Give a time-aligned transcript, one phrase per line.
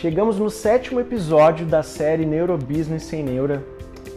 [0.00, 3.64] Chegamos no sétimo episódio da série Neurobusiness sem Neura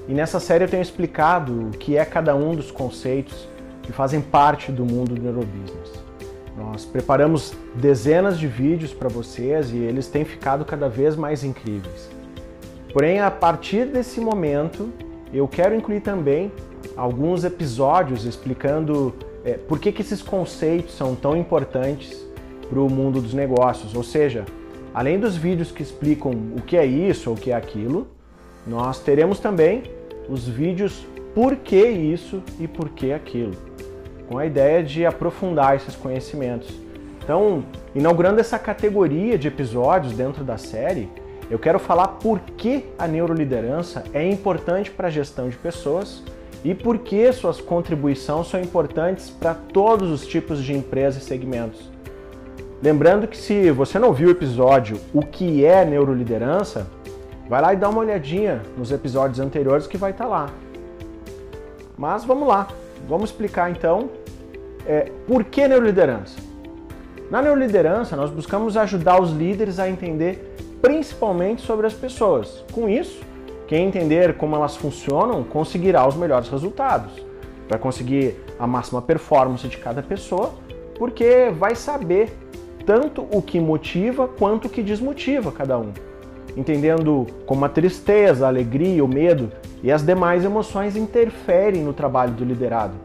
[0.10, 3.48] e nessa série eu tenho explicado o que é cada um dos conceitos
[3.82, 6.04] que fazem parte do mundo do neurobusiness.
[6.58, 12.10] Nós preparamos dezenas de vídeos para vocês e eles têm ficado cada vez mais incríveis.
[12.92, 14.90] Porém, a partir desse momento,
[15.34, 16.52] eu quero incluir também
[16.98, 19.16] alguns episódios explicando
[19.46, 22.22] é, por que, que esses conceitos são tão importantes
[22.70, 23.96] para o mundo dos negócios.
[23.96, 24.46] Ou seja,
[24.94, 28.08] além dos vídeos que explicam o que é isso ou o que é aquilo,
[28.66, 29.84] nós teremos também
[30.28, 33.54] os vídeos por que isso e por que aquilo,
[34.28, 36.70] com a ideia de aprofundar esses conhecimentos.
[37.24, 41.10] Então, inaugurando essa categoria de episódios dentro da série,
[41.50, 46.24] eu quero falar por que a neuroliderança é importante para a gestão de pessoas
[46.64, 51.90] e por que suas contribuições são importantes para todos os tipos de empresas e segmentos.
[52.82, 56.88] Lembrando que se você não viu o episódio O que é neuroliderança,
[57.50, 60.50] vai lá e dá uma olhadinha nos episódios anteriores que vai estar tá lá.
[61.98, 62.68] Mas vamos lá,
[63.08, 64.10] vamos explicar então
[64.86, 66.40] é, por que neuroliderança.
[67.30, 72.64] Na neuroliderança, nós buscamos ajudar os líderes a entender principalmente sobre as pessoas.
[72.72, 73.22] Com isso,
[73.68, 77.12] quem entender como elas funcionam conseguirá os melhores resultados.
[77.68, 80.54] Vai conseguir a máxima performance de cada pessoa,
[80.98, 82.36] porque vai saber
[82.90, 85.92] tanto o que motiva quanto o que desmotiva cada um.
[86.58, 89.52] Entendendo como a tristeza, a alegria, o medo
[89.84, 92.96] e as demais emoções interferem no trabalho do liderado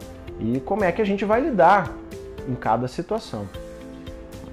[0.41, 1.93] e como é que a gente vai lidar
[2.49, 3.47] em cada situação.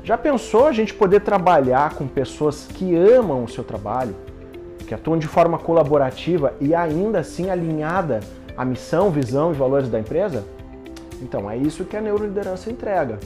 [0.03, 4.13] Já pensou a gente poder trabalhar com pessoas que amam o seu trabalho,
[4.85, 8.19] que atuam de forma colaborativa e ainda assim alinhada
[8.57, 10.43] à missão, visão e valores da empresa?
[11.21, 13.17] Então, é isso que a neuroliderança entrega.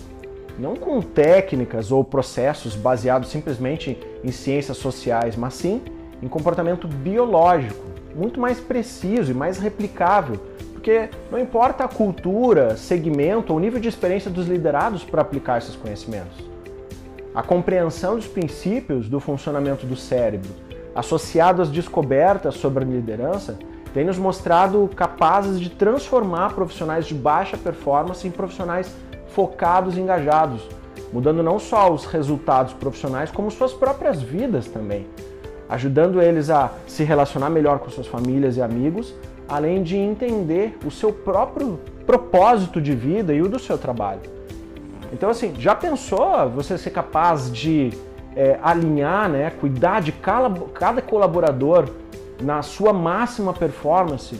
[0.58, 5.82] Não com técnicas ou processos baseados simplesmente em ciências sociais, mas sim
[6.22, 7.84] em comportamento biológico,
[8.16, 10.40] muito mais preciso e mais replicável,
[10.72, 15.76] porque não importa a cultura, segmento ou nível de experiência dos liderados para aplicar esses
[15.76, 16.44] conhecimentos.
[17.34, 20.66] A compreensão dos princípios do funcionamento do cérebro
[20.96, 23.60] associado às descobertas sobre a liderança,
[23.94, 28.96] tem nos mostrado capazes de transformar profissionais de baixa performance em profissionais
[29.30, 30.68] focados e engajados,
[31.12, 35.08] mudando não só os resultados profissionais, como suas próprias vidas também,
[35.70, 39.14] ajudando eles a se relacionar melhor com suas famílias e amigos,
[39.48, 44.22] além de entender o seu próprio propósito de vida e o do seu trabalho.
[45.14, 47.92] Então, assim, já pensou você ser capaz de
[48.36, 51.88] é, alinhar, né, cuidar de cada, cada colaborador
[52.42, 54.40] na sua máxima performance,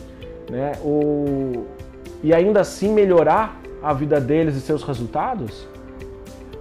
[0.50, 1.66] né, ou,
[2.22, 5.66] e ainda assim melhorar a vida deles e seus resultados?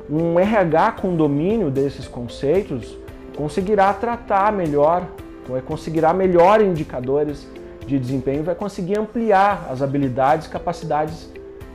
[0.09, 2.97] Um RH com domínio desses conceitos
[3.35, 5.07] conseguirá tratar melhor,
[5.65, 7.47] conseguirá melhor indicadores
[7.85, 11.29] de desempenho, vai conseguir ampliar as habilidades, capacidades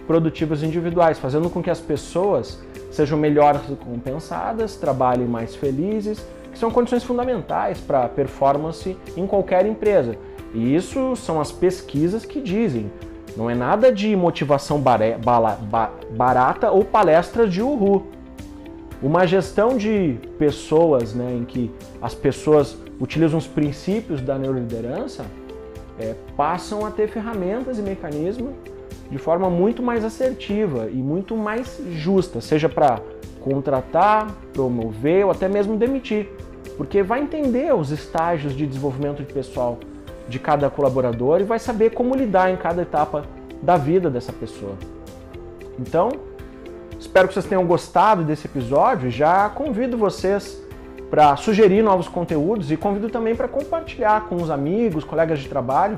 [0.06, 2.58] produtivas individuais, fazendo com que as pessoas
[2.90, 9.64] sejam melhor recompensadas, trabalhem mais felizes, que são condições fundamentais para a performance em qualquer
[9.66, 10.16] empresa.
[10.52, 12.90] E isso são as pesquisas que dizem.
[13.40, 14.78] Não é nada de motivação
[16.10, 18.02] barata ou palestra de uhul.
[19.02, 21.70] Uma gestão de pessoas né, em que
[22.02, 25.24] as pessoas utilizam os princípios da neuroliderança
[25.98, 28.52] é, passam a ter ferramentas e mecanismos
[29.10, 33.00] de forma muito mais assertiva e muito mais justa, seja para
[33.40, 36.28] contratar, promover ou até mesmo demitir,
[36.76, 39.78] porque vai entender os estágios de desenvolvimento de pessoal
[40.30, 43.24] de cada colaborador e vai saber como lidar em cada etapa
[43.60, 44.74] da vida dessa pessoa.
[45.78, 46.10] Então,
[46.98, 49.10] espero que vocês tenham gostado desse episódio.
[49.10, 50.58] Já convido vocês
[51.10, 55.96] para sugerir novos conteúdos e convido também para compartilhar com os amigos, colegas de trabalho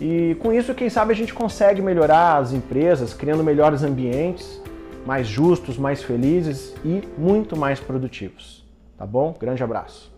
[0.00, 4.60] e com isso, quem sabe a gente consegue melhorar as empresas, criando melhores ambientes,
[5.06, 8.64] mais justos, mais felizes e muito mais produtivos.
[8.98, 9.34] Tá bom?
[9.38, 10.11] Grande abraço.